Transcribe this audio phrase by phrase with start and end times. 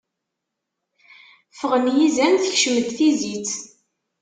[1.59, 3.51] Ffɣen yizan, tekcem-d tizit.